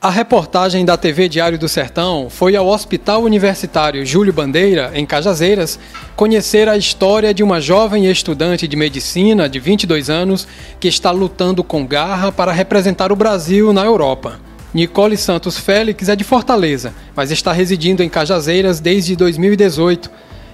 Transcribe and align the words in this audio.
A 0.00 0.10
reportagem 0.10 0.84
da 0.84 0.96
TV 0.96 1.28
Diário 1.28 1.58
do 1.58 1.68
Sertão 1.68 2.30
foi 2.30 2.54
ao 2.54 2.68
Hospital 2.68 3.24
Universitário 3.24 4.06
Júlio 4.06 4.32
Bandeira, 4.32 4.92
em 4.94 5.04
Cajazeiras, 5.04 5.76
conhecer 6.14 6.68
a 6.68 6.76
história 6.76 7.34
de 7.34 7.42
uma 7.42 7.60
jovem 7.60 8.08
estudante 8.08 8.68
de 8.68 8.76
medicina 8.76 9.48
de 9.48 9.58
22 9.58 10.08
anos 10.08 10.46
que 10.78 10.86
está 10.86 11.10
lutando 11.10 11.64
com 11.64 11.84
garra 11.84 12.30
para 12.30 12.52
representar 12.52 13.10
o 13.10 13.16
Brasil 13.16 13.72
na 13.72 13.84
Europa. 13.84 14.38
Nicole 14.72 15.16
Santos 15.16 15.58
Félix 15.58 16.08
é 16.08 16.14
de 16.14 16.22
Fortaleza, 16.22 16.94
mas 17.16 17.32
está 17.32 17.50
residindo 17.50 18.00
em 18.00 18.08
Cajazeiras 18.08 18.78
desde 18.78 19.16
2018. 19.16 20.08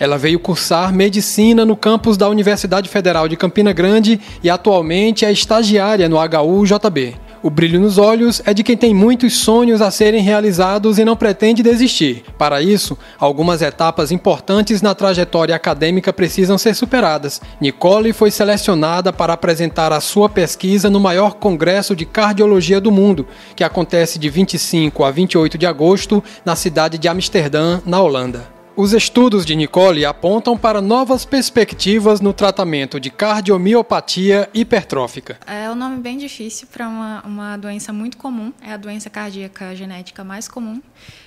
Ela 0.00 0.18
veio 0.18 0.40
cursar 0.40 0.92
medicina 0.92 1.64
no 1.64 1.76
campus 1.76 2.16
da 2.16 2.28
Universidade 2.28 2.88
Federal 2.88 3.28
de 3.28 3.36
Campina 3.36 3.72
Grande 3.72 4.18
e 4.42 4.50
atualmente 4.50 5.24
é 5.24 5.30
estagiária 5.30 6.08
no 6.08 6.16
HU-JB. 6.16 7.27
O 7.40 7.50
brilho 7.50 7.78
nos 7.78 7.98
olhos 7.98 8.42
é 8.44 8.52
de 8.52 8.64
quem 8.64 8.76
tem 8.76 8.92
muitos 8.92 9.36
sonhos 9.36 9.80
a 9.80 9.90
serem 9.90 10.22
realizados 10.22 10.98
e 10.98 11.04
não 11.04 11.16
pretende 11.16 11.62
desistir. 11.62 12.24
Para 12.36 12.60
isso, 12.60 12.98
algumas 13.18 13.62
etapas 13.62 14.10
importantes 14.10 14.82
na 14.82 14.92
trajetória 14.94 15.54
acadêmica 15.54 16.12
precisam 16.12 16.58
ser 16.58 16.74
superadas. 16.74 17.40
Nicole 17.60 18.12
foi 18.12 18.32
selecionada 18.32 19.12
para 19.12 19.32
apresentar 19.32 19.92
a 19.92 20.00
sua 20.00 20.28
pesquisa 20.28 20.90
no 20.90 20.98
maior 20.98 21.34
congresso 21.34 21.94
de 21.94 22.04
cardiologia 22.04 22.80
do 22.80 22.90
mundo, 22.90 23.26
que 23.54 23.62
acontece 23.62 24.18
de 24.18 24.28
25 24.28 25.04
a 25.04 25.10
28 25.10 25.56
de 25.56 25.66
agosto 25.66 26.22
na 26.44 26.56
cidade 26.56 26.98
de 26.98 27.06
Amsterdã, 27.06 27.80
na 27.86 28.00
Holanda. 28.00 28.57
Os 28.80 28.92
estudos 28.92 29.44
de 29.44 29.56
Nicole 29.56 30.04
apontam 30.04 30.56
para 30.56 30.80
novas 30.80 31.24
perspectivas 31.24 32.20
no 32.20 32.32
tratamento 32.32 33.00
de 33.00 33.10
cardiomiopatia 33.10 34.48
hipertrófica. 34.54 35.36
É 35.48 35.68
um 35.68 35.74
nome 35.74 35.96
bem 35.96 36.16
difícil 36.16 36.68
para 36.68 36.86
uma, 36.86 37.20
uma 37.26 37.56
doença 37.56 37.92
muito 37.92 38.16
comum, 38.16 38.52
é 38.62 38.72
a 38.72 38.76
doença 38.76 39.10
cardíaca 39.10 39.74
genética 39.74 40.22
mais 40.22 40.46
comum. 40.46 40.80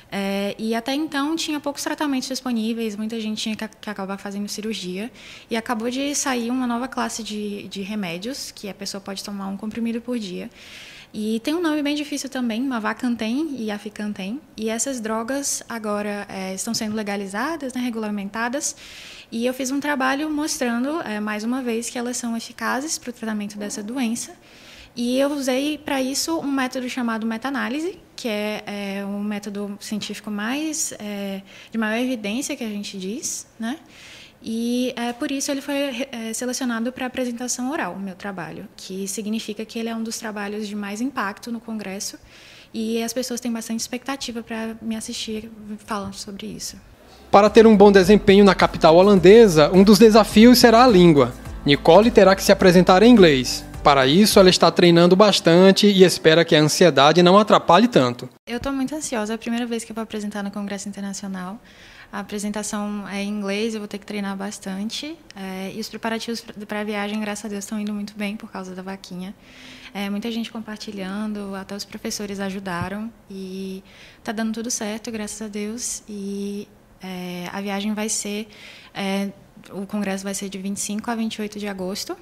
É, 0.09 0.55
e 0.57 0.73
até 0.73 0.95
então 0.95 1.35
tinha 1.35 1.59
poucos 1.59 1.83
tratamentos 1.83 2.29
disponíveis, 2.29 2.95
muita 2.95 3.19
gente 3.19 3.41
tinha 3.41 3.55
que, 3.57 3.67
que, 3.81 3.89
acabar 3.89 4.17
fazendo 4.17 4.47
cirurgia. 4.47 5.11
E 5.49 5.57
acabou 5.57 5.89
de 5.89 6.15
sair 6.15 6.49
uma 6.49 6.65
nova 6.65 6.87
classe 6.87 7.21
de, 7.21 7.67
de 7.67 7.81
remédios, 7.81 8.51
que 8.51 8.69
a 8.69 8.73
pessoa 8.73 9.01
pode 9.01 9.21
tomar 9.25 9.47
um 9.47 9.57
comprimido 9.57 9.99
por 9.99 10.17
dia. 10.17 10.49
E 11.13 11.41
tem 11.41 11.53
um 11.53 11.61
nome 11.61 11.83
bem 11.83 11.93
difícil 11.93 12.29
também, 12.29 12.61
Mavacantem 12.61 13.55
e 13.57 13.69
Aficantem. 13.69 14.39
E 14.55 14.69
essas 14.69 15.01
drogas 15.01 15.61
agora 15.67 16.25
é, 16.29 16.53
estão 16.53 16.73
sendo 16.73 16.95
legalizadas, 16.95 17.73
né, 17.73 17.81
regulamentadas. 17.81 18.75
E 19.29 19.45
eu 19.45 19.53
fiz 19.53 19.71
um 19.71 19.79
trabalho 19.79 20.29
mostrando, 20.29 21.01
é, 21.01 21.19
mais 21.19 21.43
uma 21.43 21.61
vez, 21.61 21.89
que 21.89 21.97
elas 21.97 22.15
são 22.15 22.35
eficazes 22.37 22.97
para 22.97 23.09
o 23.09 23.13
tratamento 23.13 23.57
dessa 23.57 23.83
doença. 23.83 24.33
E 24.95 25.17
eu 25.17 25.29
usei 25.31 25.77
para 25.77 26.01
isso 26.01 26.39
um 26.39 26.51
método 26.51 26.89
chamado 26.89 27.25
meta-análise, 27.25 27.97
que 28.15 28.27
é, 28.29 28.63
é, 28.65 29.05
um 29.05 29.21
método 29.21 29.77
científico 29.81 30.31
mais 30.31 30.93
é, 30.93 31.41
de 31.71 31.77
maior 31.77 32.01
evidência 32.01 32.55
que 32.55 32.63
a 32.63 32.69
gente 32.69 32.97
diz, 32.97 33.47
né? 33.59 33.77
E 34.43 34.93
é, 34.95 35.13
por 35.13 35.31
isso 35.31 35.51
ele 35.51 35.61
foi 35.61 36.07
é, 36.11 36.33
selecionado 36.33 36.91
para 36.91 37.05
apresentação 37.05 37.71
oral, 37.71 37.95
meu 37.97 38.15
trabalho, 38.15 38.67
que 38.75 39.07
significa 39.07 39.63
que 39.63 39.77
ele 39.77 39.89
é 39.89 39.95
um 39.95 40.01
dos 40.01 40.17
trabalhos 40.17 40.67
de 40.67 40.75
mais 40.75 40.99
impacto 40.99 41.51
no 41.51 41.59
Congresso 41.59 42.17
e 42.73 43.03
as 43.03 43.13
pessoas 43.13 43.39
têm 43.39 43.51
bastante 43.51 43.81
expectativa 43.81 44.41
para 44.41 44.75
me 44.81 44.95
assistir 44.95 45.51
falando 45.85 46.15
sobre 46.15 46.47
isso. 46.47 46.75
Para 47.29 47.49
ter 47.49 47.67
um 47.67 47.77
bom 47.77 47.91
desempenho 47.91 48.43
na 48.43 48.55
capital 48.55 48.95
holandesa, 48.95 49.69
um 49.73 49.83
dos 49.83 49.99
desafios 49.99 50.57
será 50.57 50.83
a 50.83 50.87
língua. 50.87 51.33
Nicole 51.65 52.09
terá 52.09 52.35
que 52.35 52.43
se 52.43 52.51
apresentar 52.51 53.03
em 53.03 53.11
inglês. 53.11 53.63
Para 53.83 54.05
isso, 54.05 54.37
ela 54.37 54.49
está 54.49 54.69
treinando 54.69 55.15
bastante 55.15 55.87
e 55.87 56.03
espera 56.03 56.45
que 56.45 56.55
a 56.55 56.61
ansiedade 56.61 57.23
não 57.23 57.35
atrapalhe 57.37 57.87
tanto. 57.87 58.29
Eu 58.45 58.57
estou 58.57 58.71
muito 58.71 58.93
ansiosa, 58.93 59.33
é 59.33 59.35
a 59.35 59.39
primeira 59.39 59.65
vez 59.65 59.83
que 59.83 59.91
eu 59.91 59.95
vou 59.95 60.03
apresentar 60.03 60.43
no 60.43 60.51
Congresso 60.51 60.87
Internacional. 60.87 61.59
A 62.13 62.19
apresentação 62.19 63.07
é 63.07 63.23
em 63.23 63.29
inglês, 63.29 63.73
eu 63.73 63.79
vou 63.79 63.87
ter 63.87 63.97
que 63.97 64.05
treinar 64.05 64.37
bastante. 64.37 65.17
É, 65.35 65.71
e 65.73 65.79
os 65.79 65.89
preparativos 65.89 66.41
para 66.67 66.81
a 66.81 66.83
viagem, 66.83 67.19
graças 67.19 67.45
a 67.45 67.47
Deus, 67.47 67.63
estão 67.63 67.79
indo 67.79 67.91
muito 67.91 68.13
bem 68.15 68.37
por 68.37 68.51
causa 68.51 68.75
da 68.75 68.83
vaquinha. 68.83 69.33
É, 69.93 70.09
muita 70.11 70.29
gente 70.29 70.51
compartilhando, 70.51 71.55
até 71.55 71.75
os 71.75 71.83
professores 71.83 72.39
ajudaram. 72.39 73.11
E 73.31 73.83
está 74.19 74.31
dando 74.31 74.53
tudo 74.53 74.69
certo, 74.69 75.09
graças 75.09 75.41
a 75.41 75.47
Deus. 75.47 76.03
E 76.07 76.67
é, 77.01 77.49
a 77.51 77.59
viagem 77.61 77.95
vai 77.95 78.09
ser. 78.09 78.47
É, 78.93 79.29
o 79.71 79.87
congresso 79.87 80.23
vai 80.23 80.35
ser 80.35 80.49
de 80.49 80.59
25 80.59 81.09
a 81.09 81.15
28 81.15 81.57
de 81.57 81.67
agosto. 81.67 82.15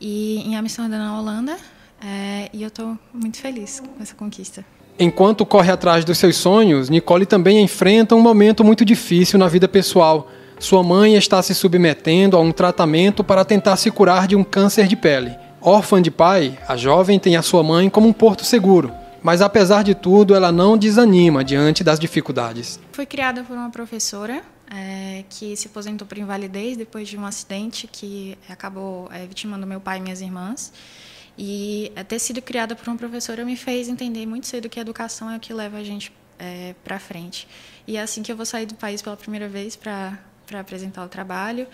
E 0.00 0.42
em 0.46 0.56
Amsterdã, 0.56 0.98
na 0.98 1.18
Holanda. 1.18 1.56
É, 2.02 2.50
e 2.52 2.62
eu 2.62 2.68
estou 2.68 2.98
muito 3.12 3.38
feliz 3.38 3.80
com 3.80 4.02
essa 4.02 4.14
conquista. 4.14 4.64
Enquanto 4.98 5.44
corre 5.44 5.72
atrás 5.72 6.04
dos 6.04 6.18
seus 6.18 6.36
sonhos, 6.36 6.88
Nicole 6.88 7.26
também 7.26 7.60
enfrenta 7.62 8.14
um 8.14 8.20
momento 8.20 8.62
muito 8.62 8.84
difícil 8.84 9.38
na 9.38 9.48
vida 9.48 9.66
pessoal. 9.66 10.30
Sua 10.58 10.82
mãe 10.82 11.16
está 11.16 11.42
se 11.42 11.54
submetendo 11.54 12.36
a 12.36 12.40
um 12.40 12.52
tratamento 12.52 13.24
para 13.24 13.44
tentar 13.44 13.76
se 13.76 13.90
curar 13.90 14.28
de 14.28 14.36
um 14.36 14.44
câncer 14.44 14.86
de 14.86 14.94
pele. 14.94 15.36
Órfã 15.60 16.00
de 16.00 16.10
pai, 16.10 16.58
a 16.68 16.76
jovem 16.76 17.18
tem 17.18 17.36
a 17.36 17.42
sua 17.42 17.62
mãe 17.62 17.90
como 17.90 18.06
um 18.06 18.12
porto 18.12 18.44
seguro. 18.44 18.92
Mas 19.22 19.40
apesar 19.40 19.82
de 19.82 19.94
tudo, 19.94 20.34
ela 20.34 20.52
não 20.52 20.76
desanima 20.76 21.42
diante 21.42 21.82
das 21.82 21.98
dificuldades. 21.98 22.78
Fui 22.92 23.06
criada 23.06 23.42
por 23.42 23.56
uma 23.56 23.70
professora 23.70 24.42
é, 24.70 25.24
que 25.28 25.56
se 25.56 25.68
aposentou 25.68 26.06
por 26.06 26.18
invalidez 26.18 26.76
depois 26.76 27.08
de 27.08 27.16
um 27.16 27.24
acidente 27.24 27.86
que 27.86 28.36
acabou 28.48 29.08
é, 29.12 29.26
vitimando 29.26 29.66
meu 29.66 29.80
pai 29.80 29.98
e 29.98 30.00
minhas 30.00 30.20
irmãs. 30.20 30.72
E 31.36 31.92
ter 32.08 32.18
sido 32.18 32.40
criada 32.40 32.76
por 32.76 32.86
uma 32.88 32.96
professora 32.96 33.44
me 33.44 33.56
fez 33.56 33.88
entender 33.88 34.24
muito 34.24 34.46
cedo 34.46 34.68
que 34.68 34.78
a 34.78 34.82
educação 34.82 35.28
é 35.30 35.36
o 35.36 35.40
que 35.40 35.52
leva 35.52 35.78
a 35.78 35.82
gente 35.82 36.12
é, 36.38 36.74
para 36.84 36.98
frente. 36.98 37.48
E 37.86 37.96
é 37.96 38.02
assim 38.02 38.22
que 38.22 38.30
eu 38.30 38.36
vou 38.36 38.46
sair 38.46 38.66
do 38.66 38.74
país 38.74 39.02
pela 39.02 39.16
primeira 39.16 39.48
vez 39.48 39.76
para 39.76 40.18
apresentar 40.58 41.04
o 41.04 41.08
trabalho. 41.08 41.66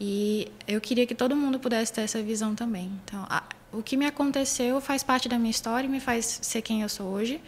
E 0.00 0.50
eu 0.66 0.80
queria 0.80 1.06
que 1.06 1.14
todo 1.14 1.36
mundo 1.36 1.58
pudesse 1.58 1.92
ter 1.92 2.00
essa 2.00 2.22
visão 2.22 2.54
também. 2.54 2.90
Então, 3.04 3.24
a, 3.28 3.44
o 3.72 3.82
que 3.82 3.96
me 3.96 4.06
aconteceu 4.06 4.80
faz 4.80 5.02
parte 5.02 5.28
da 5.28 5.38
minha 5.38 5.50
história 5.50 5.86
e 5.86 5.90
me 5.90 6.00
faz 6.00 6.40
ser 6.42 6.62
quem 6.62 6.82
eu 6.82 6.88
sou 6.88 7.06
hoje. 7.06 7.40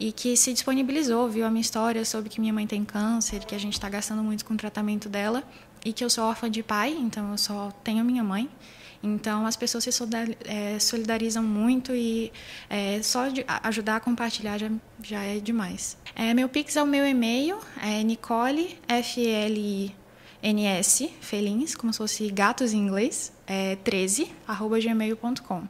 e 0.00 0.10
que 0.10 0.36
se 0.36 0.52
disponibilizou, 0.52 1.28
viu 1.28 1.46
a 1.46 1.50
minha 1.50 1.60
história, 1.60 2.04
soube 2.04 2.28
que 2.28 2.40
minha 2.40 2.52
mãe 2.52 2.66
tem 2.66 2.84
câncer, 2.84 3.44
que 3.44 3.54
a 3.54 3.58
gente 3.58 3.74
está 3.74 3.88
gastando 3.88 4.24
muito 4.24 4.44
com 4.44 4.54
o 4.54 4.56
tratamento 4.56 5.08
dela 5.08 5.44
e 5.84 5.92
que 5.92 6.02
eu 6.02 6.10
sou 6.10 6.24
órfã 6.24 6.50
de 6.50 6.62
pai, 6.62 6.96
então 6.98 7.30
eu 7.30 7.38
só 7.38 7.70
tenho 7.84 8.04
minha 8.04 8.24
mãe. 8.24 8.48
Então, 9.02 9.46
as 9.46 9.56
pessoas 9.56 9.84
se 9.84 9.90
é, 10.44 10.78
solidarizam 10.78 11.42
muito 11.42 11.94
e 11.94 12.30
é, 12.68 13.00
só 13.02 13.24
ajudar 13.62 13.96
a 13.96 14.00
compartilhar 14.00 14.58
já, 14.58 14.70
já 15.02 15.22
é 15.22 15.38
demais. 15.38 15.96
É, 16.14 16.34
meu 16.34 16.48
Pix 16.48 16.76
é 16.76 16.82
o 16.82 16.86
meu 16.86 17.06
e-mail, 17.06 17.58
é 17.82 18.02
Nicole, 18.02 18.78
F-L-I-N-S, 18.86 19.90
felins, 21.20 21.74
como 21.74 21.92
se 21.92 21.98
fosse 21.98 22.30
gatos 22.30 22.72
em 22.74 22.78
inglês, 22.78 23.32
é 23.46 23.76
13, 23.76 24.30
arroba 24.46 24.78
gmail.com. 24.78 25.66